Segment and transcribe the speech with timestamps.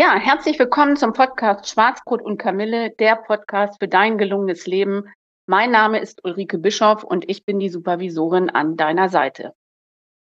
[0.00, 5.12] Ja, herzlich willkommen zum Podcast Schwarzbrot und Kamille, der Podcast für dein gelungenes Leben.
[5.44, 9.52] Mein Name ist Ulrike Bischoff und ich bin die Supervisorin an deiner Seite.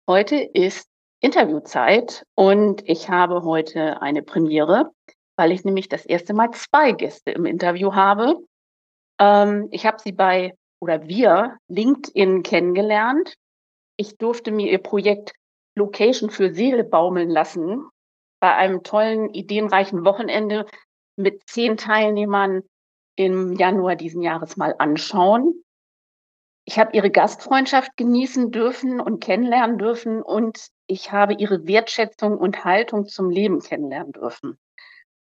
[0.10, 0.90] Heute ist
[1.20, 4.90] Interviewzeit und ich habe heute eine Premiere,
[5.36, 8.38] weil ich nämlich das erste Mal zwei Gäste im Interview habe.
[9.20, 13.36] Ähm, ich habe sie bei oder wir LinkedIn kennengelernt.
[13.96, 15.34] Ich durfte mir ihr Projekt
[15.76, 17.88] Location für Seele baumeln lassen
[18.42, 20.66] bei einem tollen, ideenreichen Wochenende
[21.16, 22.64] mit zehn Teilnehmern
[23.16, 25.64] im Januar diesen Jahres mal anschauen.
[26.66, 32.66] Ich habe ihre Gastfreundschaft genießen dürfen und kennenlernen dürfen und ich habe ihre Wertschätzung und
[32.66, 34.58] Haltung zum Leben kennenlernen dürfen.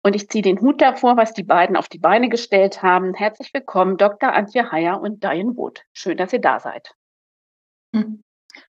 [0.03, 3.15] Und ich ziehe den Hut davor, was die beiden auf die Beine gestellt haben.
[3.15, 4.33] Herzlich willkommen, Dr.
[4.33, 5.83] Antje Heyer und Diane Wood.
[5.93, 6.95] Schön, dass ihr da seid.
[7.95, 8.23] Hm.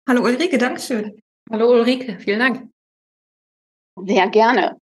[0.07, 1.21] Hallo Ulrike, Dankeschön.
[1.51, 2.69] Hallo Ulrike, vielen Dank.
[4.05, 4.77] Sehr gerne.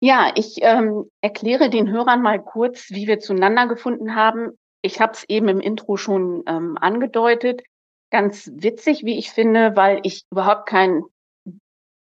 [0.00, 4.50] Ja, ich ähm, erkläre den Hörern mal kurz, wie wir zueinander gefunden haben.
[4.82, 7.62] Ich habe es eben im Intro schon ähm, angedeutet.
[8.10, 11.04] Ganz witzig, wie ich finde, weil ich überhaupt kein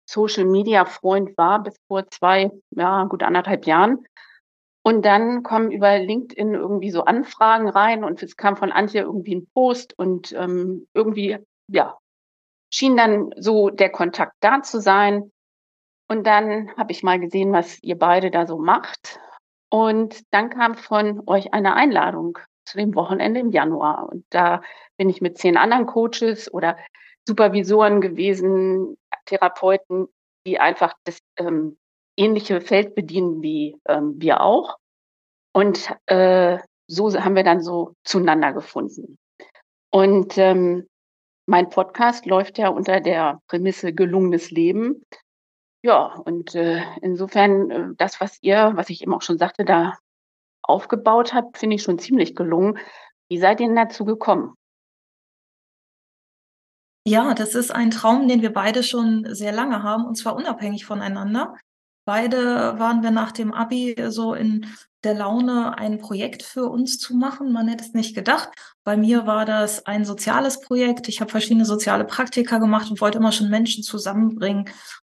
[0.08, 4.06] Social Media Freund war bis vor zwei, ja, gut anderthalb Jahren.
[4.84, 9.36] Und dann kommen über LinkedIn irgendwie so Anfragen rein und es kam von Antje irgendwie
[9.36, 11.97] ein Post und ähm, irgendwie, ja,
[12.73, 15.31] schien dann so der Kontakt da zu sein.
[16.09, 19.19] Und dann habe ich mal gesehen, was ihr beide da so macht.
[19.69, 24.09] Und dann kam von euch eine Einladung zu dem Wochenende im Januar.
[24.09, 24.61] Und da
[24.97, 26.78] bin ich mit zehn anderen Coaches oder
[27.28, 30.07] Supervisoren gewesen, Therapeuten,
[30.47, 31.78] die einfach das ähm,
[32.17, 34.78] ähnliche Feld bedienen wie ähm, wir auch.
[35.53, 36.57] Und äh,
[36.88, 39.19] so haben wir dann so zueinander gefunden.
[39.91, 40.88] Und ähm,
[41.45, 45.03] mein Podcast läuft ja unter der Prämisse gelungenes Leben.
[45.81, 49.97] Ja, und äh, insofern äh, das, was ihr, was ich eben auch schon sagte, da
[50.62, 52.78] aufgebaut habt, finde ich schon ziemlich gelungen.
[53.29, 54.56] Wie seid ihr denn dazu gekommen?
[57.07, 60.85] Ja, das ist ein Traum, den wir beide schon sehr lange haben, und zwar unabhängig
[60.85, 61.56] voneinander.
[62.06, 64.66] Beide waren wir nach dem Abi so in
[65.03, 67.53] der Laune, ein Projekt für uns zu machen.
[67.53, 68.50] Man hätte es nicht gedacht.
[68.84, 71.07] Bei mir war das ein soziales Projekt.
[71.07, 74.69] Ich habe verschiedene soziale Praktika gemacht und wollte immer schon Menschen zusammenbringen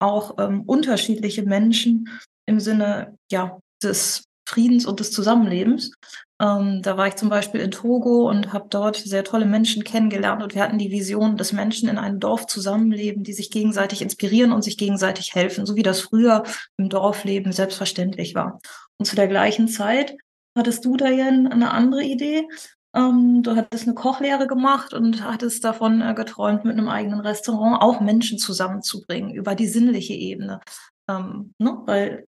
[0.03, 2.09] auch ähm, unterschiedliche Menschen
[2.47, 5.93] im Sinne ja des Friedens und des Zusammenlebens.
[6.41, 10.43] Ähm, da war ich zum Beispiel in Togo und habe dort sehr tolle Menschen kennengelernt
[10.43, 14.53] und wir hatten die Vision, dass Menschen in einem Dorf zusammenleben, die sich gegenseitig inspirieren
[14.53, 16.43] und sich gegenseitig helfen, so wie das früher
[16.77, 18.61] im Dorfleben selbstverständlich war.
[18.99, 20.17] Und zu der gleichen Zeit
[20.57, 22.47] hattest du, Diane, eine andere Idee.
[22.95, 27.83] Ähm, du hattest eine Kochlehre gemacht und hattest davon äh, geträumt, mit einem eigenen Restaurant
[27.83, 30.61] auch Menschen zusammenzubringen über die sinnliche Ebene.
[31.09, 31.79] Ähm, ne?
[31.87, 32.27] Weil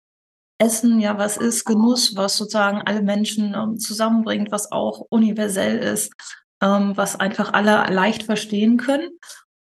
[0.58, 6.12] Essen ja was ist, Genuss, was sozusagen alle Menschen ähm, zusammenbringt, was auch universell ist,
[6.62, 9.10] ähm, was einfach alle leicht verstehen können.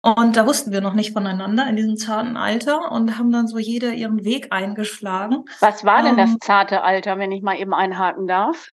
[0.04, 3.60] Und da wussten wir noch nicht voneinander in diesem zarten Alter und haben dann so
[3.60, 5.46] jeder ihren Weg eingeschlagen.
[5.60, 8.70] Was war denn das ähm, zarte Alter, wenn ich mal eben einhaken darf?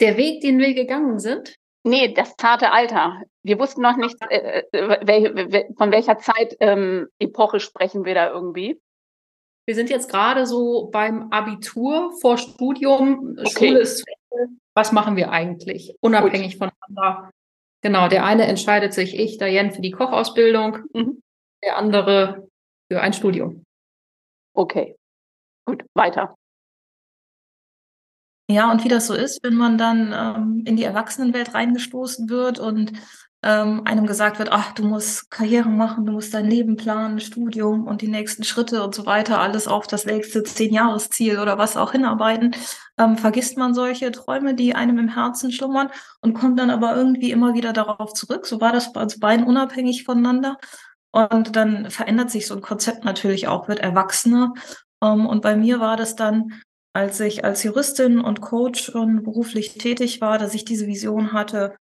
[0.00, 1.56] Der Weg, den wir gegangen sind?
[1.82, 3.22] Nee, das zarte Alter.
[3.42, 8.30] Wir wussten noch nicht, äh, äh wel, von welcher Zeit ähm, Epoche sprechen wir da
[8.30, 8.80] irgendwie.
[9.66, 13.36] Wir sind jetzt gerade so beim Abitur vor Studium.
[13.38, 13.68] Okay.
[13.68, 14.04] Schule ist
[14.74, 15.94] was machen wir eigentlich?
[16.00, 16.70] Unabhängig Gut.
[16.70, 17.30] voneinander.
[17.82, 21.22] Genau, der eine entscheidet sich, ich, Diane, für die Kochausbildung, mhm.
[21.64, 22.48] der andere
[22.90, 23.64] für ein Studium.
[24.54, 24.96] Okay.
[25.66, 26.34] Gut, weiter.
[28.50, 32.58] Ja, und wie das so ist, wenn man dann ähm, in die Erwachsenenwelt reingestoßen wird
[32.58, 32.92] und
[33.44, 37.86] ähm, einem gesagt wird, ach, du musst Karriere machen, du musst dein Leben planen, Studium
[37.86, 41.92] und die nächsten Schritte und so weiter, alles auf das nächste Zehn-Jahres-Ziel oder was auch
[41.92, 42.56] hinarbeiten,
[42.98, 45.88] ähm, vergisst man solche Träume, die einem im Herzen schlummern
[46.20, 48.46] und kommt dann aber irgendwie immer wieder darauf zurück.
[48.46, 50.56] So war das bei uns beiden unabhängig voneinander.
[51.12, 54.54] Und dann verändert sich so ein Konzept natürlich auch, wird erwachsener.
[55.00, 56.52] Ähm, und bei mir war das dann
[56.92, 61.74] als ich als Juristin und Coach schon beruflich tätig war, dass ich diese Vision hatte,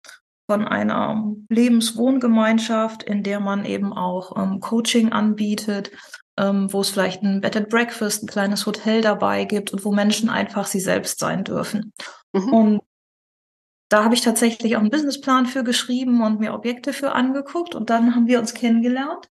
[0.50, 5.92] von einer Lebenswohngemeinschaft, in der man eben auch ähm, Coaching anbietet,
[6.40, 9.92] ähm, wo es vielleicht ein Bed and Breakfast, ein kleines Hotel dabei gibt und wo
[9.92, 11.94] Menschen einfach sie selbst sein dürfen.
[12.34, 12.54] Mhm.
[12.54, 12.82] Und
[13.90, 17.92] da habe ich tatsächlich auch einen Businessplan für geschrieben und mir Objekte für angeguckt und
[17.92, 19.28] dann haben wir uns kennengelernt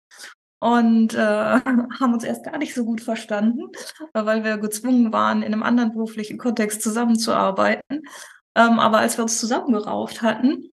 [0.64, 3.70] und äh, haben uns erst gar nicht so gut verstanden,
[4.14, 8.00] weil wir gezwungen waren, in einem anderen beruflichen Kontext zusammenzuarbeiten.
[8.56, 10.70] Ähm, aber als wir uns zusammengerauft hatten,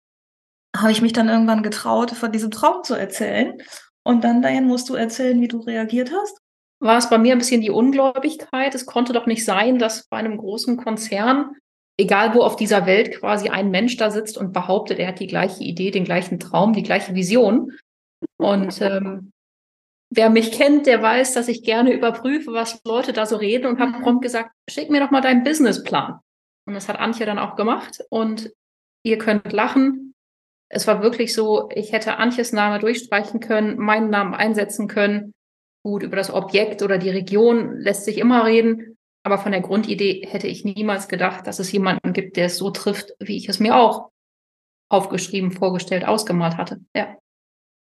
[0.75, 3.61] habe ich mich dann irgendwann getraut, von diesem Traum zu erzählen.
[4.03, 6.39] Und dann, Diane, musst du erzählen, wie du reagiert hast.
[6.79, 8.73] War es bei mir ein bisschen die Ungläubigkeit?
[8.73, 11.51] Es konnte doch nicht sein, dass bei einem großen Konzern,
[11.99, 15.27] egal wo auf dieser Welt, quasi ein Mensch da sitzt und behauptet, er hat die
[15.27, 17.71] gleiche Idee, den gleichen Traum, die gleiche Vision.
[18.37, 19.31] Und ähm,
[20.09, 23.79] wer mich kennt, der weiß, dass ich gerne überprüfe, was Leute da so reden und
[23.79, 24.01] habe mhm.
[24.01, 26.19] prompt gesagt, schick mir doch mal deinen Businessplan.
[26.67, 28.03] Und das hat Antje dann auch gemacht.
[28.09, 28.51] Und
[29.03, 30.13] ihr könnt lachen.
[30.69, 35.33] Es war wirklich so, ich hätte Antjes Name durchstreichen können, meinen Namen einsetzen können.
[35.83, 38.97] Gut, über das Objekt oder die Region lässt sich immer reden.
[39.23, 42.71] Aber von der Grundidee hätte ich niemals gedacht, dass es jemanden gibt, der es so
[42.71, 44.09] trifft, wie ich es mir auch
[44.89, 46.79] aufgeschrieben, vorgestellt, ausgemalt hatte.
[46.95, 47.15] Ja.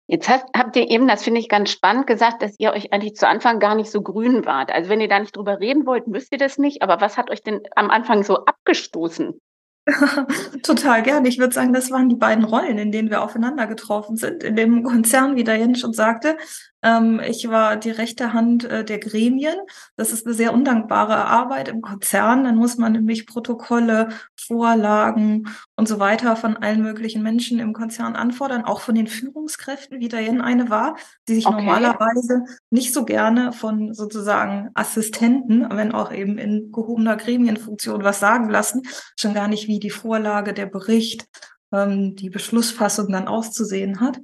[0.06, 3.14] Jetzt hast, habt ihr eben, das finde ich ganz spannend, gesagt, dass ihr euch eigentlich
[3.14, 4.70] zu Anfang gar nicht so grün wart.
[4.70, 6.82] Also wenn ihr da nicht drüber reden wollt, müsst ihr das nicht.
[6.82, 9.40] Aber was hat euch denn am Anfang so abgestoßen?
[10.62, 11.24] Total gern.
[11.24, 14.42] Ich würde sagen, das waren die beiden Rollen, in denen wir aufeinander getroffen sind.
[14.42, 16.36] In dem Konzern, wie der Jens schon sagte,
[17.25, 19.56] ich war die rechte Hand äh, der Gremien.
[19.96, 22.44] Das ist eine sehr undankbare Arbeit im Konzern.
[22.44, 28.16] Dann muss man nämlich Protokolle, Vorlagen und so weiter von allen möglichen Menschen im Konzern
[28.16, 30.96] anfordern, auch von den Führungskräften, wie Diane eine war,
[31.26, 31.56] die sich okay.
[31.56, 38.50] normalerweise nicht so gerne von sozusagen Assistenten, wenn auch eben in gehobener Gremienfunktion was sagen
[38.50, 38.82] lassen,
[39.19, 41.26] schon gar nicht wie die Vorlage, der Bericht,
[41.72, 44.20] ähm, die Beschlussfassung dann auszusehen hat.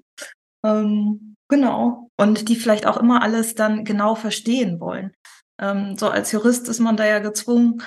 [0.62, 2.08] Ähm, genau.
[2.17, 5.12] Und die vielleicht auch immer alles dann genau verstehen wollen.
[5.61, 7.82] Ähm, so als Jurist ist man da ja gezwungen,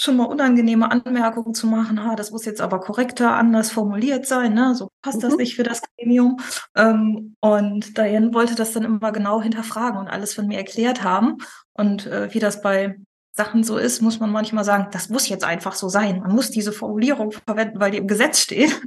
[0.00, 4.54] schon mal unangenehme Anmerkungen zu machen, ha, das muss jetzt aber korrekter, anders formuliert sein,
[4.54, 4.74] ne?
[4.74, 5.22] so passt mhm.
[5.22, 6.38] das nicht für das Gremium.
[6.74, 11.36] Ähm, und Diane wollte das dann immer genau hinterfragen und alles von mir erklärt haben.
[11.74, 12.98] Und äh, wie das bei
[13.32, 16.20] Sachen so ist, muss man manchmal sagen, das muss jetzt einfach so sein.
[16.20, 18.80] Man muss diese Formulierung verwenden, weil die im Gesetz steht.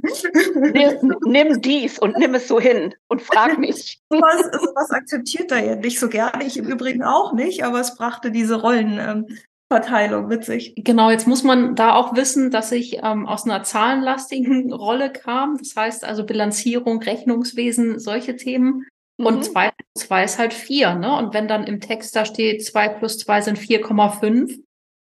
[0.54, 4.00] Nimm, nimm dies und nimm es so hin und frag mich.
[4.10, 6.44] sowas, sowas akzeptiert er ja nicht so gerne.
[6.44, 10.74] Ich im Übrigen auch nicht, aber es brachte diese Rollenverteilung mit sich.
[10.76, 15.58] Genau, jetzt muss man da auch wissen, dass ich ähm, aus einer zahlenlastigen Rolle kam.
[15.58, 18.86] Das heißt also Bilanzierung, Rechnungswesen, solche Themen.
[19.16, 19.42] Und mhm.
[19.42, 21.16] zwei plus zwei ist halt vier, ne?
[21.16, 24.60] Und wenn dann im Text da steht, zwei plus zwei sind 4,5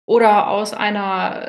[0.07, 1.47] oder aus einer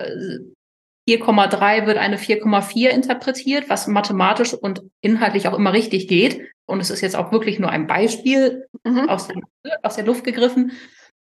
[1.08, 6.42] 4,3 äh, wird eine 4,4 interpretiert, was mathematisch und inhaltlich auch immer richtig geht.
[6.66, 9.10] Und es ist jetzt auch wirklich nur ein Beispiel mhm.
[9.10, 10.74] aus, der, aus der Luft gegriffen.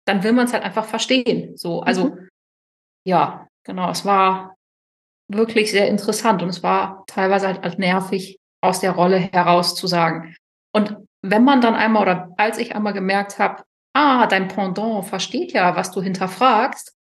[0.06, 1.56] Dann will man es halt einfach verstehen.
[1.56, 2.28] So, also, mhm.
[3.04, 3.90] ja, genau.
[3.90, 4.56] Es war
[5.28, 10.34] wirklich sehr interessant und es war teilweise halt nervig, aus der Rolle heraus zu sagen.
[10.72, 10.96] Und
[11.30, 13.64] wenn man dann einmal oder als ich einmal gemerkt habe,
[13.94, 16.94] ah, dein Pendant versteht ja, was du hinterfragst,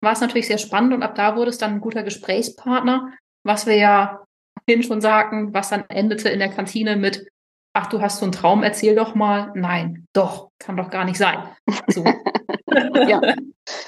[0.00, 3.12] war es natürlich sehr spannend und ab da wurde es dann ein guter Gesprächspartner,
[3.44, 4.24] was wir ja
[4.68, 7.26] hin schon sagten, was dann endete in der Kantine mit,
[7.72, 9.52] ach, du hast so einen Traum, erzähl doch mal.
[9.54, 11.38] Nein, doch, kann doch gar nicht sein.
[11.88, 12.04] So.
[13.08, 13.20] ja.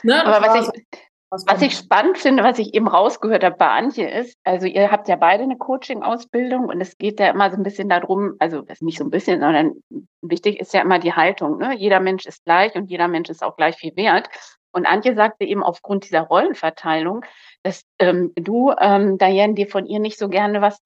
[0.02, 0.84] ne, Aber was ich,
[1.30, 5.06] was ich spannend finde, was ich eben rausgehört habe bei Antje ist, also ihr habt
[5.08, 8.98] ja beide eine Coaching-Ausbildung und es geht ja immer so ein bisschen darum, also nicht
[8.98, 9.74] so ein bisschen, sondern
[10.22, 11.58] wichtig ist ja immer die Haltung.
[11.58, 11.76] Ne?
[11.76, 14.28] Jeder Mensch ist gleich und jeder Mensch ist auch gleich viel wert.
[14.72, 17.24] Und Antje sagte eben aufgrund dieser Rollenverteilung,
[17.62, 20.80] dass ähm, du, ähm, Diane, dir von ihr nicht so gerne was,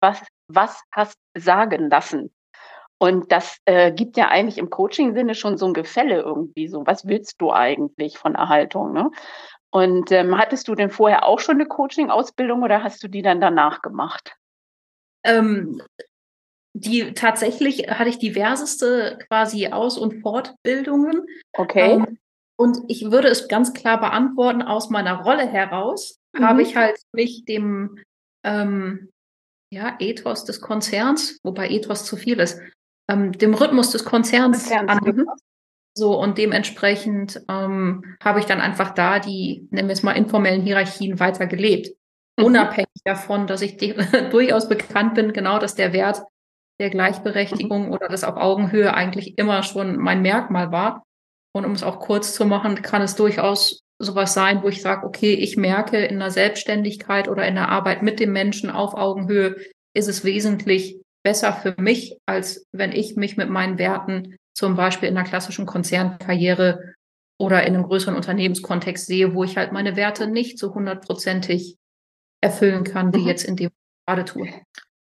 [0.00, 2.32] was, was hast sagen lassen.
[2.98, 6.86] Und das äh, gibt ja eigentlich im Coaching-Sinne schon so ein Gefälle irgendwie so.
[6.86, 8.92] Was willst du eigentlich von Erhaltung?
[8.92, 9.10] Ne?
[9.70, 13.40] Und ähm, hattest du denn vorher auch schon eine Coaching-Ausbildung oder hast du die dann
[13.40, 14.36] danach gemacht?
[15.24, 15.82] Ähm,
[16.74, 21.26] die tatsächlich hatte ich diverseste quasi Aus- und Fortbildungen.
[21.52, 21.92] Okay.
[21.92, 22.18] Ähm,
[22.56, 26.44] und ich würde es ganz klar beantworten, aus meiner Rolle heraus mhm.
[26.44, 27.98] habe ich halt mich dem
[28.44, 29.10] ähm,
[29.72, 32.60] ja, Ethos des Konzerns, wobei Ethos zu viel ist,
[33.08, 35.08] ähm, dem Rhythmus des Konzerns, Konzerns mhm.
[35.08, 35.44] angepasst.
[35.96, 40.62] So, und dementsprechend ähm, habe ich dann einfach da die, nennen wir es mal, informellen
[40.62, 41.90] Hierarchien weiter gelebt.
[42.36, 42.44] Mhm.
[42.44, 43.76] Unabhängig davon, dass ich
[44.30, 46.22] durchaus bekannt bin, genau, dass der Wert
[46.80, 47.92] der Gleichberechtigung mhm.
[47.92, 51.04] oder das auf Augenhöhe eigentlich immer schon mein Merkmal war.
[51.52, 55.06] Und um es auch kurz zu machen, kann es durchaus sowas sein, wo ich sage,
[55.06, 59.54] okay, ich merke in der Selbstständigkeit oder in der Arbeit mit dem Menschen auf Augenhöhe,
[59.94, 65.08] ist es wesentlich besser für mich, als wenn ich mich mit meinen Werten zum Beispiel
[65.08, 66.94] in einer klassischen Konzernkarriere
[67.38, 71.76] oder in einem größeren Unternehmenskontext sehe, wo ich halt meine Werte nicht so hundertprozentig
[72.40, 73.26] erfüllen kann, wie mhm.
[73.26, 73.70] jetzt in dem
[74.06, 74.48] gerade tue.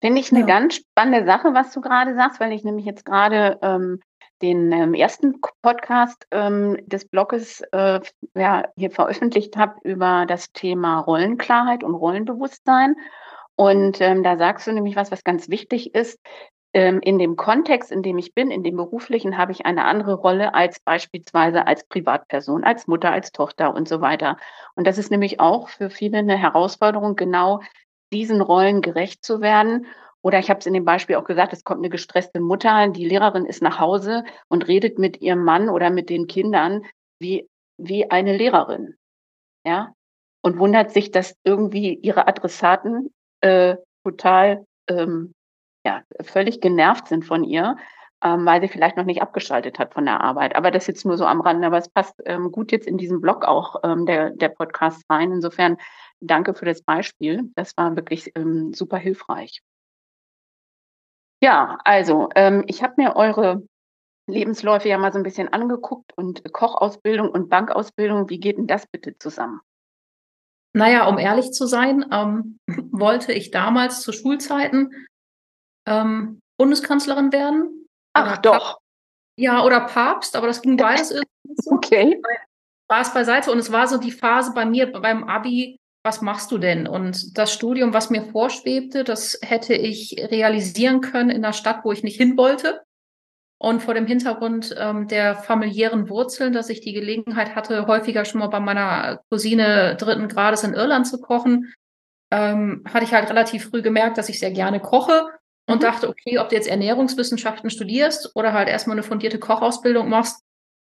[0.01, 0.45] Finde ich eine ja.
[0.45, 3.99] ganz spannende Sache, was du gerade sagst, weil ich nämlich jetzt gerade ähm,
[4.41, 7.99] den ähm, ersten Podcast ähm, des Blogs äh,
[8.35, 12.95] ja, hier veröffentlicht habe über das Thema Rollenklarheit und Rollenbewusstsein.
[13.59, 16.17] Und ähm, da sagst du nämlich was, was ganz wichtig ist.
[16.73, 20.13] Ähm, in dem Kontext, in dem ich bin, in dem beruflichen, habe ich eine andere
[20.13, 24.37] Rolle als beispielsweise als Privatperson, als Mutter, als Tochter und so weiter.
[24.75, 27.59] Und das ist nämlich auch für viele eine Herausforderung, genau
[28.13, 29.87] diesen Rollen gerecht zu werden.
[30.21, 33.09] Oder ich habe es in dem Beispiel auch gesagt, es kommt eine gestresste Mutter, die
[33.09, 36.85] Lehrerin ist nach Hause und redet mit ihrem Mann oder mit den Kindern
[37.19, 38.95] wie, wie eine Lehrerin.
[39.65, 39.91] Ja,
[40.41, 45.33] und wundert sich, dass irgendwie ihre Adressaten äh, total ähm,
[45.85, 47.77] ja, völlig genervt sind von ihr,
[48.23, 50.55] ähm, weil sie vielleicht noch nicht abgeschaltet hat von der Arbeit.
[50.55, 53.21] Aber das jetzt nur so am Rande, aber es passt ähm, gut jetzt in diesen
[53.21, 55.31] Blog auch ähm, der, der Podcast rein.
[55.31, 55.77] Insofern
[56.19, 57.49] danke für das Beispiel.
[57.55, 59.61] Das war wirklich ähm, super hilfreich.
[61.41, 63.63] Ja, also ähm, ich habe mir eure
[64.27, 68.85] Lebensläufe ja mal so ein bisschen angeguckt und Kochausbildung und Bankausbildung, wie geht denn das
[68.87, 69.61] bitte zusammen?
[70.73, 72.59] Naja, um ehrlich zu sein, ähm,
[72.91, 74.91] wollte ich damals zu Schulzeiten
[75.87, 77.87] ähm, Bundeskanzlerin werden.
[78.13, 78.79] Ach doch.
[79.37, 81.71] Ja, oder Papst, aber das ging beides irgendwie so.
[81.71, 82.21] Okay.
[82.85, 83.51] Spaß beiseite.
[83.51, 86.87] Und es war so die Phase bei mir beim Abi, was machst du denn?
[86.87, 91.91] Und das Studium, was mir vorschwebte, das hätte ich realisieren können in einer Stadt, wo
[91.91, 92.81] ich nicht hin wollte.
[93.61, 98.39] Und vor dem Hintergrund ähm, der familiären Wurzeln, dass ich die Gelegenheit hatte, häufiger schon
[98.39, 101.73] mal bei meiner Cousine dritten Grades in Irland zu kochen,
[102.31, 105.27] ähm, hatte ich halt relativ früh gemerkt, dass ich sehr gerne koche
[105.67, 105.81] und mhm.
[105.81, 110.41] dachte, okay, ob du jetzt Ernährungswissenschaften studierst oder halt erstmal eine fundierte Kochausbildung machst,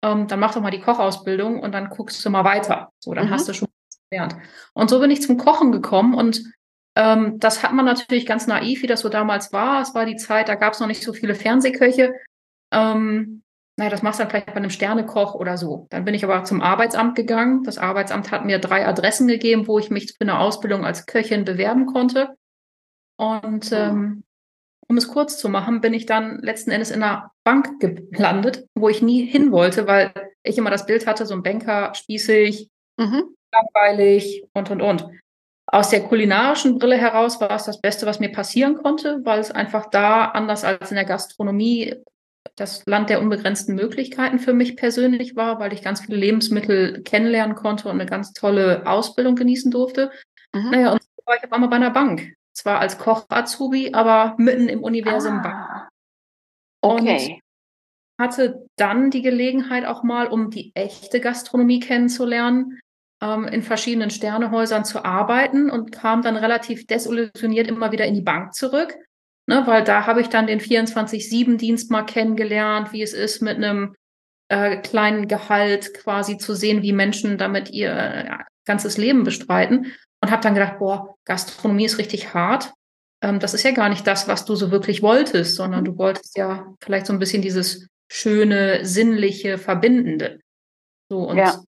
[0.01, 2.93] ähm, dann mach doch mal die Kochausbildung und dann guckst du mal weiter.
[2.99, 3.31] So, dann mhm.
[3.31, 3.67] hast du schon
[4.09, 4.37] gelernt.
[4.73, 6.43] Und so bin ich zum Kochen gekommen und
[6.95, 9.81] ähm, das hat man natürlich ganz naiv, wie das so damals war.
[9.81, 12.13] Es war die Zeit, da gab es noch nicht so viele Fernsehköche.
[12.73, 13.43] Ähm,
[13.77, 15.87] naja, das machst du dann vielleicht bei einem Sternekoch oder so.
[15.89, 17.63] Dann bin ich aber zum Arbeitsamt gegangen.
[17.63, 21.43] Das Arbeitsamt hat mir drei Adressen gegeben, wo ich mich für eine Ausbildung als Köchin
[21.43, 22.35] bewerben konnte.
[23.17, 23.75] Und oh.
[23.75, 24.23] ähm,
[24.87, 28.89] um es kurz zu machen, bin ich dann letzten Endes in einer Bank gelandet, wo
[28.89, 30.13] ich nie hin wollte, weil
[30.43, 33.35] ich immer das Bild hatte, so ein Banker, spießig, mhm.
[33.51, 35.07] langweilig und, und, und.
[35.65, 39.49] Aus der kulinarischen Brille heraus war es das Beste, was mir passieren konnte, weil es
[39.49, 41.95] einfach da, anders als in der Gastronomie,
[42.55, 47.55] das Land der unbegrenzten Möglichkeiten für mich persönlich war, weil ich ganz viele Lebensmittel kennenlernen
[47.55, 50.11] konnte und eine ganz tolle Ausbildung genießen durfte.
[50.53, 50.71] Mhm.
[50.71, 52.33] Naja, und so war ich auf einmal bei einer Bank.
[52.53, 55.41] Zwar als Koch-Azubi, aber mitten im Universum ah.
[55.41, 55.89] Bank.
[56.81, 57.39] Okay.
[58.17, 62.79] Und hatte dann die Gelegenheit auch mal, um die echte Gastronomie kennenzulernen,
[63.21, 68.21] ähm, in verschiedenen Sternehäusern zu arbeiten und kam dann relativ desillusioniert immer wieder in die
[68.21, 68.95] Bank zurück
[69.45, 73.93] Ne, weil da habe ich dann den 24-7-Dienst mal kennengelernt, wie es ist, mit einem
[74.47, 79.91] äh, kleinen Gehalt quasi zu sehen, wie Menschen damit ihr äh, ganzes Leben bestreiten.
[80.21, 82.71] Und habe dann gedacht, boah, Gastronomie ist richtig hart.
[83.21, 86.37] Ähm, das ist ja gar nicht das, was du so wirklich wolltest, sondern du wolltest
[86.37, 90.39] ja vielleicht so ein bisschen dieses schöne, sinnliche, verbindende.
[91.09, 91.61] So und ja.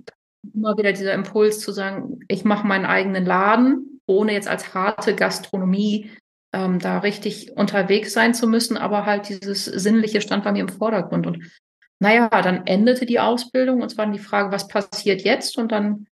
[0.54, 5.16] immer wieder dieser Impuls zu sagen, ich mache meinen eigenen Laden, ohne jetzt als harte
[5.16, 6.12] Gastronomie
[6.56, 10.70] ähm, da richtig unterwegs sein zu müssen, aber halt dieses Sinnliche stand bei mir im
[10.70, 11.28] Vordergrund.
[11.28, 11.52] Und
[12.00, 15.58] naja, dann endete die Ausbildung und es war dann die Frage, was passiert jetzt?
[15.58, 16.08] Und dann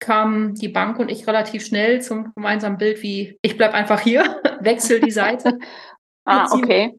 [0.00, 4.40] kam die Bank und ich relativ schnell zum gemeinsamen Bild wie, ich bleib einfach hier,
[4.60, 5.58] wechsel die Seite.
[6.24, 6.96] ah, okay.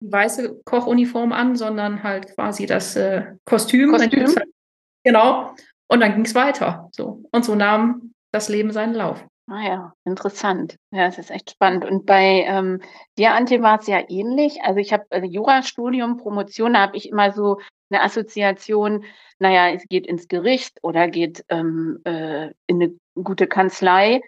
[0.00, 3.90] Die weiße Kochuniform an, sondern halt quasi das äh, Kostüm.
[3.92, 4.26] Kostüm.
[4.26, 4.48] Halt,
[5.04, 5.54] genau.
[5.88, 6.88] Und dann ging es weiter.
[6.92, 7.22] So.
[7.30, 9.24] Und so nahm das Leben seinen Lauf.
[9.46, 10.78] Ah ja, interessant.
[10.90, 11.84] Ja, es ist echt spannend.
[11.84, 12.80] Und bei ähm,
[13.18, 14.62] dir, Antje, war es ja ähnlich.
[14.62, 17.58] Also ich habe also Jurastudium, Promotion, da habe ich immer so
[17.90, 19.04] eine Assoziation,
[19.38, 24.22] naja, es geht ins Gericht oder geht ähm, äh, in eine gute Kanzlei.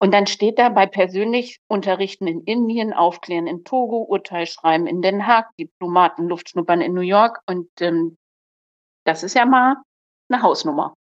[0.00, 5.00] Und dann steht da bei persönlich Unterrichten in Indien, Aufklären in Togo, Urteil schreiben in
[5.00, 7.40] Den Haag, Diplomaten Luftschnuppern in New York.
[7.46, 8.16] Und ähm,
[9.04, 9.76] das ist ja mal
[10.30, 10.94] eine Hausnummer.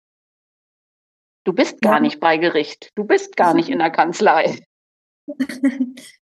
[1.44, 2.00] Du bist gar ja.
[2.00, 2.90] nicht bei Gericht.
[2.94, 4.64] Du bist gar nicht in der Kanzlei.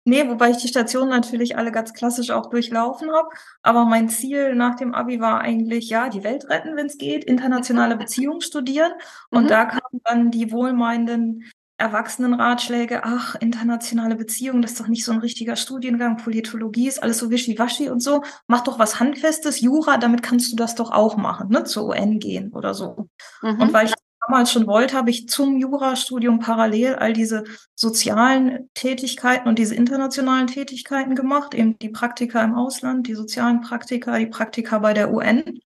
[0.05, 3.29] nee, wobei ich die Stationen natürlich alle ganz klassisch auch durchlaufen habe.
[3.63, 7.25] Aber mein Ziel nach dem Abi war eigentlich, ja, die Welt retten, wenn es geht,
[7.25, 8.93] internationale Beziehungen studieren.
[9.31, 9.49] Und mhm.
[9.49, 11.45] da kamen dann die wohlmeinenden
[11.77, 17.19] Erwachsenenratschläge, ach, internationale Beziehungen, das ist doch nicht so ein richtiger Studiengang, Politologie ist alles
[17.19, 18.23] so wischiwaschi und so.
[18.47, 22.21] Mach doch was Handfestes, Jura, damit kannst du das doch auch machen, ne, zur UN
[22.21, 23.09] gehen oder so.
[23.43, 23.61] Mhm.
[23.61, 23.95] Und weil ich
[24.27, 30.47] damals schon wollte, habe ich zum Jurastudium parallel all diese sozialen Tätigkeiten und diese internationalen
[30.47, 35.61] Tätigkeiten gemacht, eben die Praktika im Ausland, die sozialen Praktika, die Praktika bei der UN.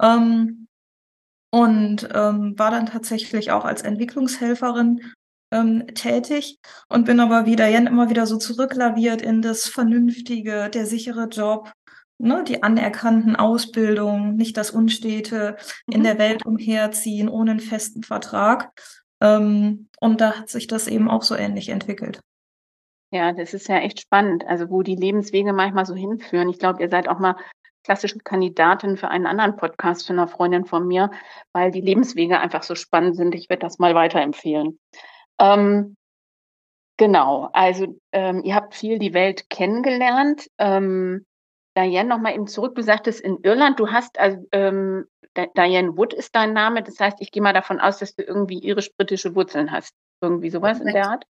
[0.00, 0.68] Ähm,
[1.50, 5.12] und ähm, war dann tatsächlich auch als Entwicklungshelferin
[5.52, 11.28] ähm, tätig und bin aber wieder immer wieder so zurücklaviert in das Vernünftige, der sichere
[11.28, 11.70] Job,
[12.22, 15.94] ne, die anerkannten Ausbildungen, nicht das Unstete mhm.
[15.94, 18.70] in der Welt umherziehen ohne einen festen Vertrag.
[19.20, 22.20] Ähm, und da hat sich das eben auch so ähnlich entwickelt.
[23.10, 26.48] Ja, das ist ja echt spannend, also wo die Lebenswege manchmal so hinführen.
[26.48, 27.36] Ich glaube, ihr seid auch mal
[27.84, 31.10] klassische Kandidatin für einen anderen Podcast für eine Freundin von mir,
[31.52, 33.34] weil die Lebenswege einfach so spannend sind.
[33.34, 34.78] Ich werde das mal weiterempfehlen.
[35.40, 35.96] Ähm,
[36.96, 40.48] genau, also ähm, ihr habt viel die Welt kennengelernt.
[40.58, 41.26] Ähm,
[41.76, 42.74] Diane, nochmal eben zurück.
[42.74, 45.06] Du sagtest in Irland, du hast, also ähm,
[45.56, 46.82] Diane Wood ist dein Name.
[46.82, 49.94] Das heißt, ich gehe mal davon aus, dass du irgendwie irisch-britische Wurzeln hast.
[50.20, 51.24] Irgendwie sowas in der Art?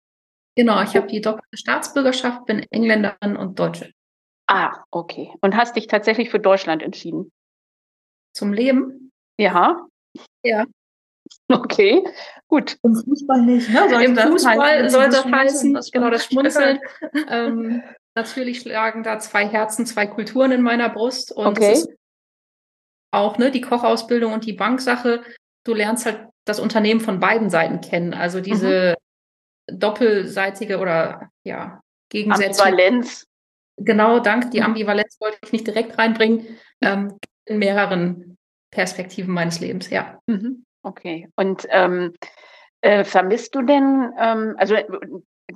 [0.57, 3.93] Genau, ich habe die doppelte Staatsbürgerschaft, bin Engländerin und Deutsche.
[4.49, 5.33] Ah, okay.
[5.41, 7.31] Und hast dich tatsächlich für Deutschland entschieden?
[8.35, 9.13] Zum Leben?
[9.39, 9.87] Ja.
[10.45, 10.67] Ja.
[11.49, 12.05] Okay,
[12.49, 12.77] gut.
[12.83, 14.05] Im Fußball nicht, ne?
[14.05, 16.81] Im Fußball soll das heißen, genau, das Schmunzeln.
[17.29, 17.83] ähm,
[18.15, 21.33] natürlich schlagen da zwei Herzen, zwei Kulturen in meiner Brust.
[21.33, 21.73] Und okay.
[21.73, 21.89] ist
[23.11, 25.23] auch ne, die Kochausbildung und die Banksache.
[25.65, 28.15] Du lernst halt das Unternehmen von beiden Seiten kennen.
[28.15, 28.97] Also diese
[29.69, 29.79] mhm.
[29.79, 32.65] doppelseitige oder ja, Gegensätze.
[32.65, 33.27] Ambivalenz.
[33.77, 34.51] Genau, danke.
[34.51, 34.67] Die mhm.
[34.67, 36.59] Ambivalenz wollte ich nicht direkt reinbringen.
[36.81, 38.39] Ähm, in mehreren
[38.71, 40.19] Perspektiven meines Lebens, ja.
[40.27, 40.65] Mhm.
[40.83, 41.29] Okay.
[41.37, 42.15] Und ähm,
[42.81, 44.87] äh, vermisst du denn, ähm, also äh,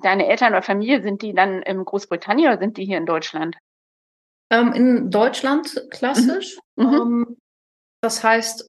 [0.02, 3.56] deine Eltern oder Familie, sind die dann in Großbritannien oder sind die hier in Deutschland?
[4.50, 6.58] Ähm, in Deutschland klassisch.
[6.76, 6.86] Mhm.
[6.86, 6.94] mhm.
[6.94, 7.36] Ähm,
[8.02, 8.68] das heißt,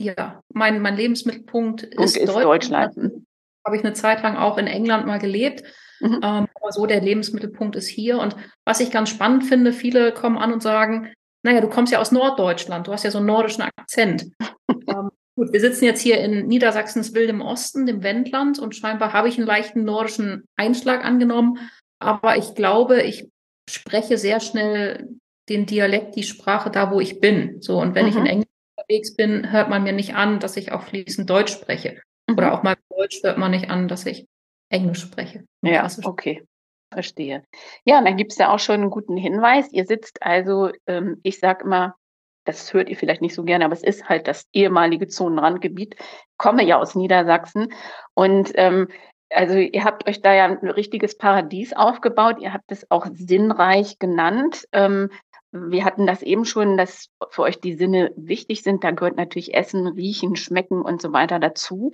[0.00, 2.94] ja, mein, mein Lebensmittelpunkt ist, ist, Deutschland.
[2.94, 2.96] Deutschland.
[2.96, 3.26] Mhm.
[3.64, 5.62] Habe ich eine Zeit lang auch in England mal gelebt.
[6.00, 6.20] Mhm.
[6.22, 8.18] Ähm, aber so der Lebensmittelpunkt ist hier.
[8.18, 12.00] Und was ich ganz spannend finde, viele kommen an und sagen, naja, du kommst ja
[12.00, 14.30] aus Norddeutschland, du hast ja so einen nordischen Akzent.
[14.88, 19.28] ähm, Gut, wir sitzen jetzt hier in Niedersachsens wildem Osten, dem Wendland, und scheinbar habe
[19.28, 21.58] ich einen leichten nordischen Einschlag angenommen.
[21.98, 23.28] Aber ich glaube, ich
[23.68, 25.08] spreche sehr schnell
[25.48, 27.60] den Dialekt, die Sprache da, wo ich bin.
[27.60, 28.10] So, und wenn mhm.
[28.10, 28.28] ich in mhm.
[28.28, 32.00] Englisch unterwegs bin, hört man mir nicht an, dass ich auch fließend Deutsch spreche.
[32.28, 32.36] Mhm.
[32.36, 34.26] Oder auch mal Deutsch hört man nicht an, dass ich
[34.70, 35.44] Englisch spreche.
[35.62, 36.44] Ja, okay.
[36.92, 37.42] Verstehe.
[37.84, 39.72] Ja, und dann gibt es ja auch schon einen guten Hinweis.
[39.72, 41.96] Ihr sitzt also, ähm, ich sage immer,
[42.44, 45.96] das hört ihr vielleicht nicht so gerne, aber es ist halt das ehemalige Zonenrandgebiet.
[46.36, 47.72] Komme ja aus Niedersachsen
[48.14, 48.88] und ähm,
[49.30, 52.36] also ihr habt euch da ja ein richtiges Paradies aufgebaut.
[52.40, 54.68] Ihr habt es auch sinnreich genannt.
[54.72, 55.10] Ähm,
[55.50, 58.84] wir hatten das eben schon, dass für euch die Sinne wichtig sind.
[58.84, 61.92] Da gehört natürlich Essen, Riechen, Schmecken und so weiter dazu.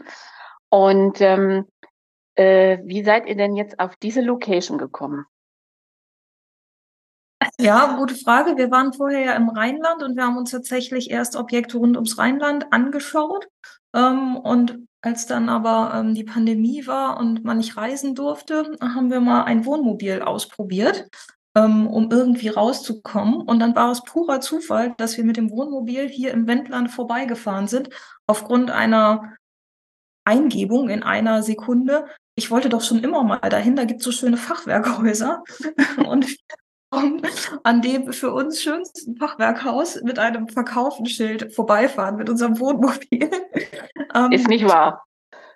[0.70, 1.66] Und ähm,
[2.36, 5.26] äh, wie seid ihr denn jetzt auf diese Location gekommen?
[7.58, 8.56] Ja, gute Frage.
[8.56, 12.18] Wir waren vorher ja im Rheinland und wir haben uns tatsächlich erst Objekte rund ums
[12.18, 13.46] Rheinland angeschaut.
[13.94, 19.10] Ähm, und als dann aber ähm, die Pandemie war und man nicht reisen durfte, haben
[19.10, 21.08] wir mal ein Wohnmobil ausprobiert,
[21.56, 23.40] ähm, um irgendwie rauszukommen.
[23.42, 27.66] Und dann war es purer Zufall, dass wir mit dem Wohnmobil hier im Wendland vorbeigefahren
[27.66, 27.90] sind,
[28.26, 29.34] aufgrund einer
[30.24, 32.06] Eingebung in einer Sekunde.
[32.36, 35.42] Ich wollte doch schon immer mal dahin, da gibt es so schöne Fachwerkhäuser.
[36.06, 36.26] und
[36.90, 43.30] an dem für uns schönsten Fachwerkhaus mit einem Verkaufenschild vorbeifahren mit unserem Wohnmobil.
[44.30, 45.04] Ist nicht wahr.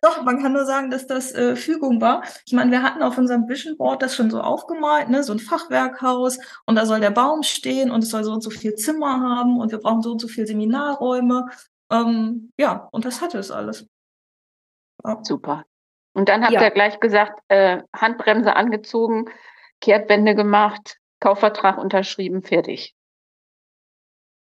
[0.05, 2.23] Doch, man kann nur sagen, dass das äh, Fügung war.
[2.44, 5.38] Ich meine, wir hatten auf unserem Vision Board das schon so aufgemalt, ne, so ein
[5.38, 9.20] Fachwerkhaus und da soll der Baum stehen und es soll so und so viel Zimmer
[9.20, 11.47] haben und wir brauchen so und so viel Seminarräume.
[11.90, 13.87] Ähm, ja, und das hatte es alles.
[15.03, 15.20] Ja.
[15.23, 15.64] Super.
[16.12, 16.62] Und dann habt ja.
[16.62, 19.25] ihr gleich gesagt, äh, Handbremse angezogen,
[19.81, 22.95] Kehrtwende gemacht, Kaufvertrag unterschrieben, fertig.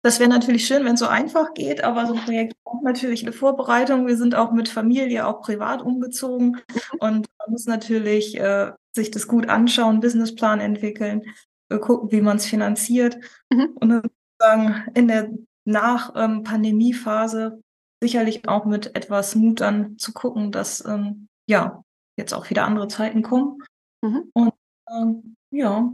[0.04, 3.24] Das wäre natürlich schön, wenn es so einfach geht, aber so ein Projekt braucht natürlich
[3.24, 4.06] eine Vorbereitung.
[4.06, 7.00] Wir sind auch mit Familie, auch privat umgezogen mhm.
[7.00, 11.24] und man muss natürlich äh, sich das gut anschauen, Businessplan entwickeln,
[11.70, 13.18] äh, gucken, wie man es finanziert
[13.50, 13.72] mhm.
[13.80, 14.04] und dann
[14.40, 15.32] sagen, in der
[15.66, 17.64] Nach-Pandemie-Phase ähm,
[18.02, 21.84] sicherlich auch mit etwas Mut dann zu gucken, dass ähm, ja
[22.16, 23.58] jetzt auch wieder andere Zeiten kommen.
[24.04, 24.30] Mhm.
[24.34, 24.54] Und
[24.92, 25.92] ähm, ja,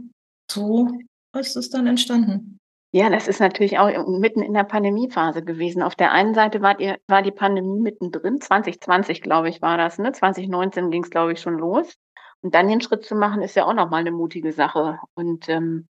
[0.50, 0.90] so
[1.36, 2.58] ist es dann entstanden.
[2.92, 5.82] Ja, das ist natürlich auch mitten in der Pandemiephase gewesen.
[5.82, 9.98] Auf der einen Seite war, ihr, war die Pandemie mittendrin, 2020, glaube ich, war das,
[9.98, 10.12] ne?
[10.12, 11.94] 2019 ging es, glaube ich, schon los.
[12.40, 14.98] Und dann den Schritt zu machen, ist ja auch nochmal eine mutige Sache.
[15.14, 15.88] Und ähm,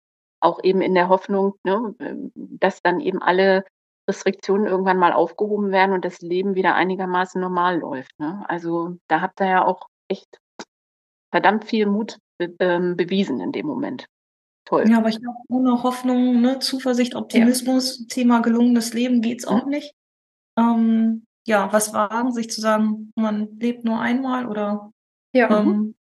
[0.41, 1.95] auch eben in der Hoffnung, ne,
[2.33, 3.63] dass dann eben alle
[4.09, 8.19] Restriktionen irgendwann mal aufgehoben werden und das Leben wieder einigermaßen normal läuft.
[8.19, 8.43] Ne?
[8.47, 10.39] Also da habt ihr ja auch echt
[11.31, 14.07] verdammt viel Mut be ähm, bewiesen in dem Moment.
[14.69, 14.87] Toll.
[14.87, 18.05] Ja, aber ich glaube, ohne Hoffnung, ne, Zuversicht, Optimismus, ja.
[18.07, 19.71] Thema gelungenes Leben geht's auch mhm.
[19.71, 19.95] nicht.
[20.59, 24.91] Ähm, ja, was wagen, sich zu sagen, man lebt nur einmal oder?
[25.33, 25.59] Ja.
[25.59, 25.95] Ähm,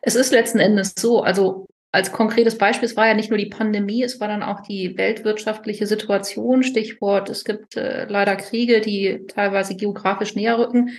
[0.00, 3.50] es ist letzten Endes so, also als konkretes Beispiel, es war ja nicht nur die
[3.50, 6.64] Pandemie, es war dann auch die weltwirtschaftliche Situation.
[6.64, 10.90] Stichwort, es gibt äh, leider Kriege, die teilweise geografisch näher rücken.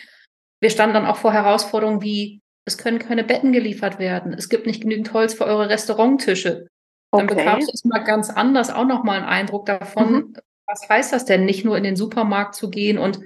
[0.61, 4.67] Wir standen dann auch vor Herausforderungen wie, es können keine Betten geliefert werden, es gibt
[4.67, 6.67] nicht genügend Holz für eure Restauranttische.
[7.13, 7.35] Dann okay.
[7.35, 10.33] bekamst du es mal ganz anders auch nochmal einen Eindruck davon, mhm.
[10.67, 13.19] was heißt das denn, nicht nur in den Supermarkt zu gehen und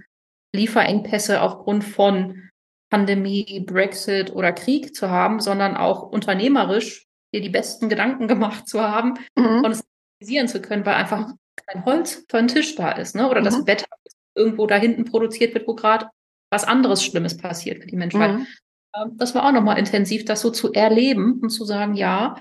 [0.54, 2.50] Lieferengpässe aufgrund von
[2.90, 8.82] Pandemie, Brexit oder Krieg zu haben, sondern auch unternehmerisch dir die besten Gedanken gemacht zu
[8.82, 9.64] haben mhm.
[9.64, 9.84] und es
[10.20, 11.32] realisieren zu können, weil einfach
[11.66, 13.30] kein Holz für einen Tisch da ist, ne?
[13.30, 13.46] Oder mhm.
[13.46, 13.88] das Wetter
[14.36, 16.08] irgendwo da hinten produziert wird, wo gerade
[16.52, 18.34] was anderes Schlimmes passiert für die Menschheit.
[18.34, 18.48] Mhm.
[18.96, 22.36] Ähm, das war auch nochmal intensiv, das so zu erleben und zu sagen, ja,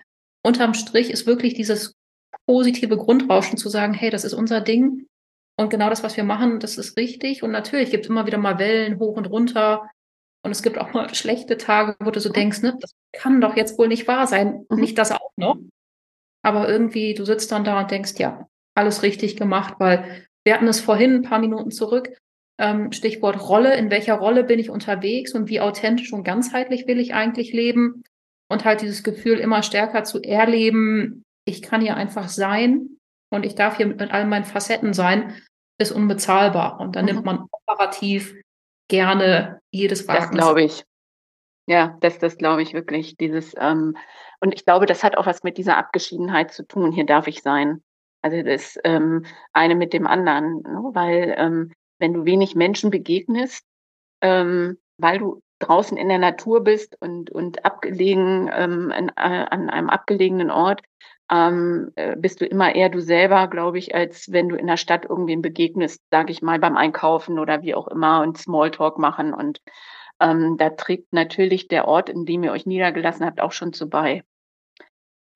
[0.46, 1.94] unterm Strich ist wirklich dieses
[2.46, 5.06] positive Grundrauschen zu sagen, hey, das ist unser Ding
[5.58, 7.42] und genau das, was wir machen, das ist richtig.
[7.42, 9.90] Und natürlich gibt es immer wieder mal Wellen hoch und runter.
[10.42, 13.56] Und es gibt auch mal schlechte Tage, wo du so denkst, ne, das kann doch
[13.56, 14.66] jetzt wohl nicht wahr sein.
[14.68, 14.80] Mhm.
[14.80, 15.56] Nicht das auch noch.
[16.42, 20.68] Aber irgendwie, du sitzt dann da und denkst, ja, alles richtig gemacht, weil wir hatten
[20.68, 22.10] es vorhin ein paar Minuten zurück.
[22.58, 23.76] Ähm, Stichwort Rolle.
[23.76, 28.04] In welcher Rolle bin ich unterwegs und wie authentisch und ganzheitlich will ich eigentlich leben?
[28.48, 32.98] Und halt dieses Gefühl immer stärker zu erleben, ich kann hier einfach sein
[33.30, 35.34] und ich darf hier mit, mit all meinen Facetten sein,
[35.78, 36.80] ist unbezahlbar.
[36.80, 37.12] Und dann mhm.
[37.12, 38.34] nimmt man operativ
[38.88, 40.30] gerne jedes Wagnis.
[40.30, 40.84] Das glaube ich.
[41.68, 43.16] Ja, das, das glaube ich wirklich.
[43.16, 43.96] Dieses, ähm,
[44.40, 46.92] und ich glaube, das hat auch was mit dieser Abgeschiedenheit zu tun.
[46.92, 47.82] Hier darf ich sein.
[48.22, 50.90] Also das ähm, eine mit dem anderen, ne?
[50.92, 53.64] weil ähm, wenn du wenig Menschen begegnest,
[54.20, 59.70] ähm, weil du draußen in der Natur bist und, und abgelegen ähm, in, äh, an
[59.70, 60.82] einem abgelegenen Ort,
[61.30, 64.76] ähm, äh, bist du immer eher du selber, glaube ich, als wenn du in der
[64.76, 69.34] Stadt irgendwem begegnest, sage ich mal, beim Einkaufen oder wie auch immer und Smalltalk machen.
[69.34, 69.60] Und
[70.20, 73.88] ähm, da trägt natürlich der Ort, in dem ihr euch niedergelassen habt, auch schon zu
[73.88, 74.22] bei.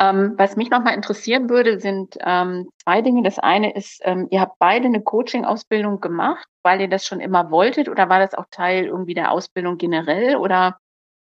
[0.00, 3.22] Ähm, was mich nochmal interessieren würde, sind ähm, zwei Dinge.
[3.22, 7.50] Das eine ist, ähm, ihr habt beide eine Coaching-Ausbildung gemacht, weil ihr das schon immer
[7.50, 10.78] wolltet oder war das auch Teil irgendwie der Ausbildung generell oder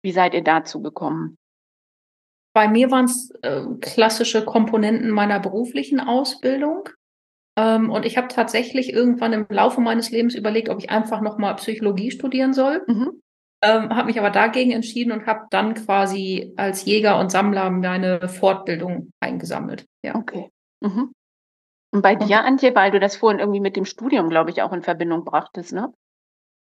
[0.03, 1.39] wie seid ihr dazu gekommen?
[2.53, 6.89] Bei mir waren es äh, klassische Komponenten meiner beruflichen Ausbildung.
[7.57, 11.57] Ähm, und ich habe tatsächlich irgendwann im Laufe meines Lebens überlegt, ob ich einfach nochmal
[11.57, 12.85] Psychologie studieren soll.
[12.87, 13.23] Mhm.
[13.63, 18.27] Ähm, habe mich aber dagegen entschieden und habe dann quasi als Jäger und Sammler meine
[18.29, 19.87] Fortbildung eingesammelt.
[20.03, 20.15] Ja.
[20.15, 20.51] Okay.
[20.81, 21.13] Mhm.
[21.93, 24.73] Und bei dir, Antje, weil du das vorhin irgendwie mit dem Studium, glaube ich, auch
[24.73, 25.93] in Verbindung brachtest, ne?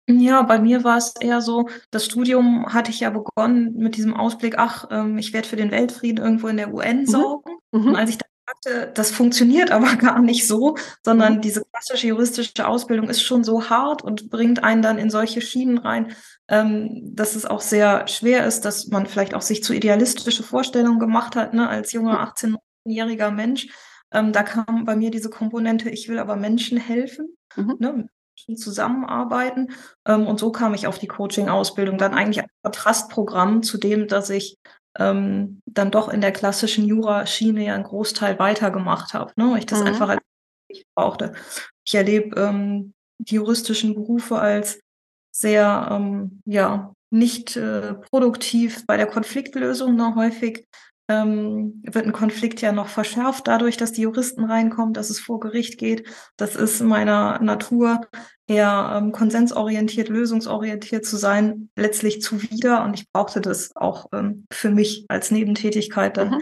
[0.10, 4.16] Ja, bei mir war es eher so, das Studium hatte ich ja begonnen mit diesem
[4.16, 7.06] Ausblick, ach, ähm, ich werde für den Weltfrieden irgendwo in der UN mhm.
[7.06, 7.58] sorgen.
[7.72, 7.90] Mhm.
[7.90, 11.42] Und als ich dann sagte, das funktioniert aber gar nicht so, sondern mhm.
[11.42, 15.78] diese klassische juristische Ausbildung ist schon so hart und bringt einen dann in solche Schienen
[15.78, 16.14] rein,
[16.48, 21.00] ähm, dass es auch sehr schwer ist, dass man vielleicht auch sich zu idealistische Vorstellungen
[21.00, 23.68] gemacht hat, ne, als junger 18- 19-jähriger Mensch.
[24.12, 27.38] Ähm, da kam bei mir diese Komponente, ich will aber Menschen helfen.
[27.56, 27.76] Mhm.
[27.80, 28.10] Ne,
[28.56, 29.74] zusammenarbeiten.
[30.06, 31.98] Ähm, und so kam ich auf die Coaching-Ausbildung.
[31.98, 34.58] Dann eigentlich ein Kontrastprogramm zu dem, dass ich
[34.98, 39.32] ähm, dann doch in der klassischen Jura-Schiene ja einen Großteil weitergemacht habe.
[39.36, 39.58] Ne?
[39.60, 39.88] Ich das mhm.
[39.88, 40.22] einfach als
[40.68, 41.34] ich brauchte.
[41.86, 44.80] Ich erlebe ähm, die juristischen Berufe als
[45.32, 49.96] sehr ähm, ja nicht äh, produktiv bei der Konfliktlösung.
[49.96, 50.16] Ne?
[50.16, 50.68] Häufig
[51.10, 55.40] ähm, wird ein Konflikt ja noch verschärft dadurch, dass die Juristen reinkommen, dass es vor
[55.40, 56.08] Gericht geht.
[56.38, 58.02] Das ist meiner Natur
[58.48, 62.84] eher ähm, konsensorientiert, lösungsorientiert zu sein, letztlich zuwider.
[62.84, 66.30] Und ich brauchte das auch ähm, für mich als Nebentätigkeit dann.
[66.30, 66.42] Mhm.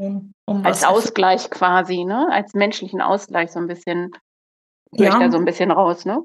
[0.00, 2.28] Um, um als Ausgleich quasi, ne?
[2.30, 4.12] Als menschlichen Ausgleich so ein bisschen,
[4.92, 5.18] ja.
[5.18, 6.22] da so ein bisschen raus, ne?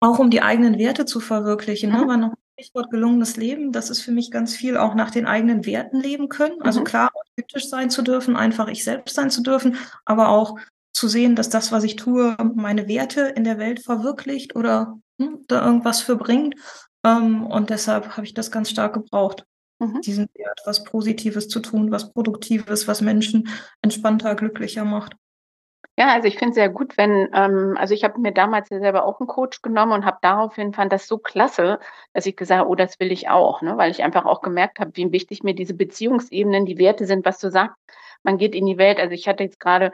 [0.00, 2.04] Auch um die eigenen Werte zu verwirklichen, ne?
[2.04, 2.20] mhm.
[2.20, 2.32] ne?
[2.58, 6.30] Stichwort gelungenes Leben, das ist für mich ganz viel auch nach den eigenen Werten leben
[6.30, 6.62] können.
[6.62, 6.84] Also mhm.
[6.84, 10.58] klar, authentisch sein zu dürfen, einfach ich selbst sein zu dürfen, aber auch
[10.94, 15.44] zu sehen, dass das, was ich tue, meine Werte in der Welt verwirklicht oder hm,
[15.48, 16.54] da irgendwas für bringt.
[17.04, 19.44] Ähm, und deshalb habe ich das ganz stark gebraucht,
[19.78, 20.00] mhm.
[20.00, 23.48] diesen Wert, was Positives zu tun, was Produktives, was Menschen
[23.82, 25.14] entspannter, glücklicher macht.
[25.98, 28.78] Ja, also ich finde es sehr gut, wenn, ähm, also ich habe mir damals ja
[28.80, 31.78] selber auch einen Coach genommen und habe daraufhin fand das so klasse,
[32.12, 33.78] dass ich gesagt habe, oh, das will ich auch, ne?
[33.78, 37.38] weil ich einfach auch gemerkt habe, wie wichtig mir diese Beziehungsebenen, die Werte sind, was
[37.38, 37.76] du sagst.
[38.22, 38.98] Man geht in die Welt.
[38.98, 39.92] Also ich hatte jetzt gerade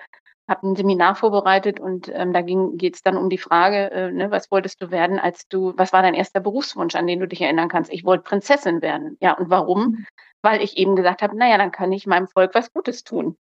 [0.48, 4.30] habe ein Seminar vorbereitet und ähm, da geht es dann um die Frage, äh, ne,
[4.30, 7.40] was wolltest du werden, als du, was war dein erster Berufswunsch, an den du dich
[7.40, 7.92] erinnern kannst?
[7.92, 9.16] Ich wollte Prinzessin werden.
[9.20, 9.82] Ja, und warum?
[9.82, 10.06] Mhm.
[10.42, 13.36] Weil ich eben gesagt habe, naja, dann kann ich meinem Volk was Gutes tun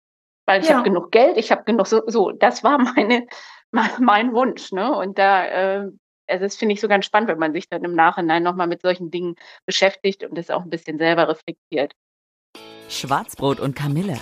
[0.47, 0.77] weil ich ja.
[0.77, 3.27] habe genug Geld, ich habe genug so, so, das war meine,
[4.01, 4.97] mein Wunsch, ne?
[4.97, 5.91] Und da, äh,
[6.29, 8.83] also das finde ich so ganz spannend, wenn man sich dann im Nachhinein nochmal mit
[8.83, 11.93] solchen Dingen beschäftigt und das auch ein bisschen selber reflektiert.
[12.89, 14.19] Schwarzbrot und Kamille.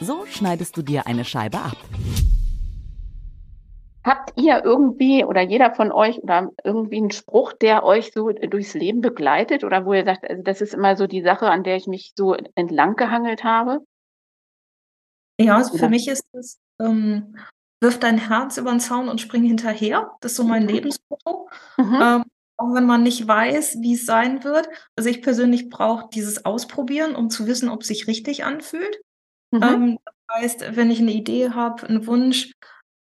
[0.00, 1.76] So schneidest du dir eine Scheibe ab.
[4.02, 8.72] Habt ihr irgendwie oder jeder von euch oder irgendwie einen Spruch, der euch so durchs
[8.72, 11.76] Leben begleitet oder wo ihr sagt, also das ist immer so die Sache, an der
[11.76, 13.80] ich mich so entlang gehangelt habe?
[15.40, 17.36] Ja, also für mich ist es, ähm,
[17.80, 20.10] wirf dein Herz über den Zaun und spring hinterher.
[20.20, 20.68] Das ist so mein mhm.
[20.68, 21.48] Lebensmotto.
[21.78, 21.98] Mhm.
[22.02, 22.24] Ähm,
[22.58, 24.68] auch wenn man nicht weiß, wie es sein wird.
[24.96, 29.00] Also ich persönlich brauche dieses Ausprobieren, um zu wissen, ob es sich richtig anfühlt.
[29.50, 29.62] Mhm.
[29.62, 32.52] Ähm, das heißt, wenn ich eine Idee habe, einen Wunsch,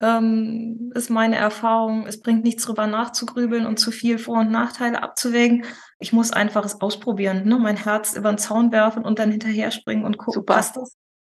[0.02, 5.02] ähm, ist meine Erfahrung, es bringt nichts drüber nachzugrübeln und zu viel Vor- und Nachteile
[5.02, 5.63] abzuwägen.
[6.00, 7.58] Ich muss einfach es ausprobieren, ne?
[7.58, 10.56] mein Herz über den Zaun werfen und dann hinterher springen und gucken, Super.
[10.56, 10.98] passt das.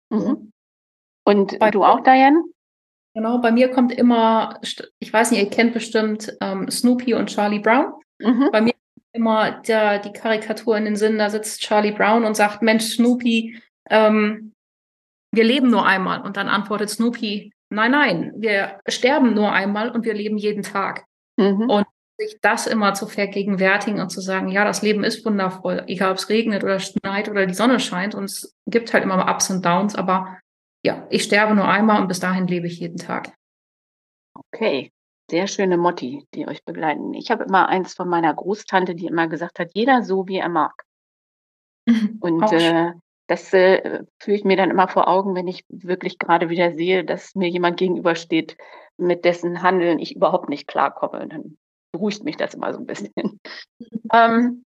[0.09, 0.51] Mhm.
[1.27, 2.41] Und bei du auch, Diane?
[3.13, 7.59] Genau, bei mir kommt immer, ich weiß nicht, ihr kennt bestimmt ähm, Snoopy und Charlie
[7.59, 7.91] Brown.
[8.19, 8.47] Mhm.
[8.53, 12.37] Bei mir kommt immer der, die Karikatur in den Sinn, da sitzt Charlie Brown und
[12.37, 14.53] sagt, Mensch, Snoopy, ähm,
[15.33, 16.21] wir leben nur einmal.
[16.21, 21.03] Und dann antwortet Snoopy, nein, nein, wir sterben nur einmal und wir leben jeden Tag.
[21.35, 21.69] Mhm.
[21.69, 21.87] Und
[22.17, 26.19] sich das immer zu vergegenwärtigen und zu sagen, ja, das Leben ist wundervoll, egal ob
[26.19, 29.49] es regnet oder schneit oder die Sonne scheint und es gibt halt immer mal Ups
[29.49, 30.37] und Downs, aber
[30.87, 33.35] ja, ich sterbe nur einmal und bis dahin lebe ich jeden Tag.
[34.33, 34.93] Okay,
[35.29, 37.13] sehr schöne Motti, die euch begleiten.
[37.13, 40.47] Ich habe immer eins von meiner Großtante, die immer gesagt hat, jeder so, wie er
[40.47, 40.85] mag.
[42.21, 42.93] Und äh,
[43.27, 47.03] das äh, führe ich mir dann immer vor Augen, wenn ich wirklich gerade wieder sehe,
[47.03, 48.55] dass mir jemand gegenübersteht,
[48.95, 51.27] mit dessen Handeln ich überhaupt nicht klarkomme.
[51.27, 51.57] Dann
[51.91, 53.11] beruhigt mich das immer so ein bisschen.
[54.13, 54.63] ähm,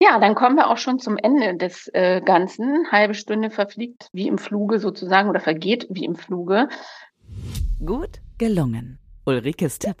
[0.00, 2.90] ja, dann kommen wir auch schon zum Ende des äh, Ganzen.
[2.92, 6.68] Halbe Stunde verfliegt wie im Fluge sozusagen oder vergeht wie im Fluge.
[7.84, 8.98] Gut gelungen.
[9.24, 9.96] Ulrikes Tipp.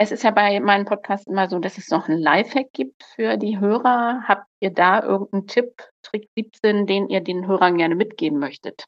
[0.00, 3.36] Es ist ja bei meinem Podcast immer so, dass es noch einen Lifehack gibt für
[3.36, 4.22] die Hörer.
[4.28, 8.84] Habt ihr da irgendeinen Tipp, Trick 17, den ihr den Hörern gerne mitgeben möchtet?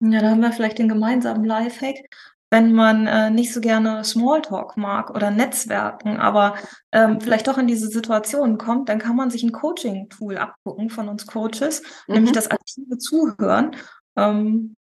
[0.00, 2.08] Ja, da haben wir vielleicht den gemeinsamen Lifehack
[2.50, 6.54] wenn man äh, nicht so gerne Smalltalk mag oder Netzwerken, aber
[6.92, 11.08] ähm, vielleicht doch in diese Situation kommt, dann kann man sich ein Coaching-Tool abgucken von
[11.08, 12.14] uns Coaches, mhm.
[12.14, 13.74] nämlich das aktive Zuhören.
[14.16, 14.76] Ähm,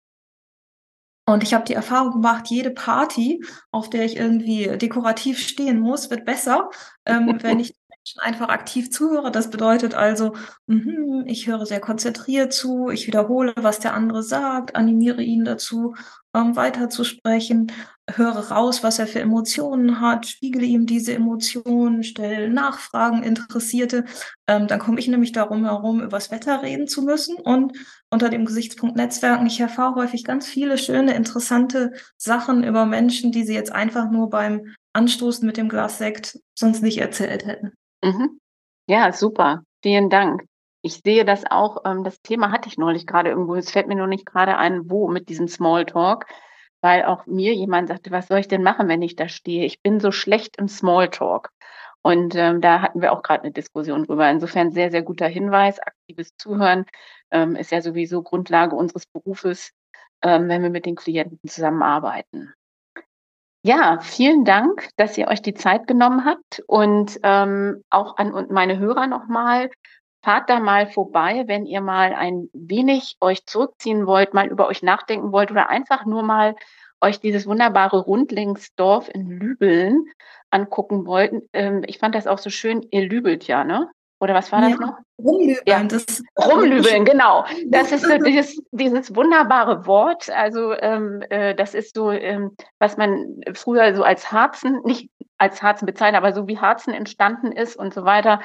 [1.27, 6.09] und ich habe die Erfahrung gemacht, jede Party, auf der ich irgendwie dekorativ stehen muss,
[6.09, 6.69] wird besser,
[7.05, 9.31] ähm, wenn ich Menschen einfach aktiv zuhöre.
[9.31, 10.33] Das bedeutet also,
[10.65, 15.93] mh, ich höre sehr konzentriert zu, ich wiederhole, was der andere sagt, animiere ihn dazu
[16.33, 17.71] ähm, weiterzusprechen,
[18.09, 24.05] höre raus, was er für Emotionen hat, spiegele ihm diese Emotionen, stelle Nachfragen, Interessierte.
[24.47, 27.77] Ähm, dann komme ich nämlich darum herum, übers Wetter reden zu müssen und
[28.09, 33.43] unter dem Gesichtspunkt Netzwerken, ich erfahre häufig ganz viele schöne, interessante Sachen über Menschen, die
[33.43, 37.71] sie jetzt einfach nur beim Anstoßen mit dem Glas Sekt sonst nicht erzählt hätten.
[38.03, 38.39] Mhm.
[38.87, 39.63] Ja, super.
[39.81, 40.43] Vielen Dank.
[40.83, 43.95] Ich sehe das auch, ähm, das Thema hatte ich neulich gerade irgendwo, es fällt mir
[43.95, 46.25] nur nicht gerade ein, wo mit diesem Smalltalk,
[46.81, 49.65] weil auch mir jemand sagte, was soll ich denn machen, wenn ich da stehe?
[49.65, 51.49] Ich bin so schlecht im Smalltalk.
[52.03, 54.29] Und ähm, da hatten wir auch gerade eine Diskussion drüber.
[54.29, 55.79] Insofern sehr, sehr guter Hinweis.
[55.79, 56.85] Aktives Zuhören
[57.29, 59.71] ähm, ist ja sowieso Grundlage unseres Berufes,
[60.23, 62.53] ähm, wenn wir mit den Klienten zusammenarbeiten.
[63.63, 68.79] Ja, vielen Dank, dass ihr euch die Zeit genommen habt und ähm, auch an meine
[68.79, 69.69] Hörer nochmal
[70.23, 74.83] fahrt da mal vorbei, wenn ihr mal ein wenig euch zurückziehen wollt, mal über euch
[74.83, 76.55] nachdenken wollt oder einfach nur mal
[77.01, 80.05] euch dieses wunderbare Rundlingsdorf in Lübeln
[80.51, 81.33] angucken wollt.
[81.53, 83.89] Ähm, ich fand das auch so schön, ihr lübelt ja, ne?
[84.19, 84.97] Oder was war das ja, noch?
[85.17, 85.63] Rumlübeln.
[85.65, 87.43] Ja, rumlübeln, genau.
[87.65, 90.29] Das ist so dieses, dieses wunderbare Wort.
[90.29, 95.63] Also ähm, äh, das ist so, ähm, was man früher so als Harzen, nicht als
[95.63, 98.41] Harzen bezeichnet, aber so wie Harzen entstanden ist und so weiter.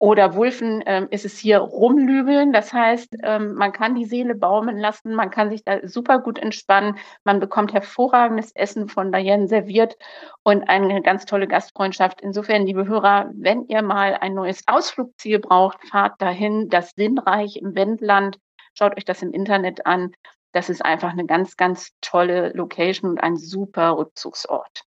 [0.00, 2.52] Oder Wulfen ähm, ist es hier rumlübeln.
[2.52, 6.38] Das heißt, ähm, man kann die Seele baumeln lassen, man kann sich da super gut
[6.38, 6.96] entspannen.
[7.24, 9.96] Man bekommt hervorragendes Essen von Diane serviert
[10.44, 12.20] und eine ganz tolle Gastfreundschaft.
[12.20, 16.68] Insofern, liebe Hörer, wenn ihr mal ein neues Ausflugsziel braucht, fahrt dahin.
[16.68, 18.38] Das Sinnreich im Wendland.
[18.74, 20.12] Schaut euch das im Internet an.
[20.52, 24.82] das ist einfach eine ganz, ganz tolle Location und ein super Rückzugsort.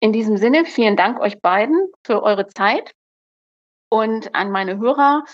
[0.00, 2.95] In diesem Sinne, vielen Dank euch beiden für eure Zeit
[3.88, 5.24] und an meine Hörer.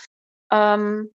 [0.50, 1.10] Ähm,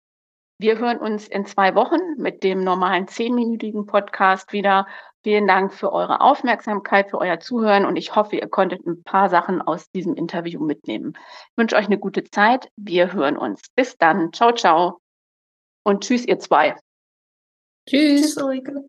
[0.58, 4.86] wir hören uns in zwei Wochen mit dem normalen zehnminütigen Podcast wieder.
[5.24, 9.30] Vielen Dank für eure Aufmerksamkeit, für euer Zuhören und ich hoffe, ihr konntet ein paar
[9.30, 11.14] Sachen aus diesem Interview mitnehmen.
[11.16, 12.68] Ich wünsche euch eine gute Zeit.
[12.76, 13.62] Wir hören uns.
[13.74, 14.32] Bis dann.
[14.32, 15.00] Ciao, ciao.
[15.82, 16.76] Und tschüss, ihr zwei.
[17.88, 18.36] Tschüss.
[18.36, 18.84] Ulrike.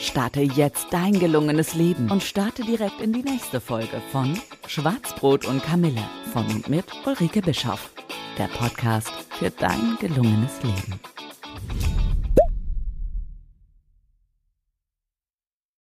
[0.00, 5.62] Starte jetzt dein gelungenes Leben und starte direkt in die nächste Folge von Schwarzbrot und
[5.62, 7.90] Kamille von und mit Ulrike Bischoff.
[8.38, 11.00] Der Podcast für dein gelungenes Leben.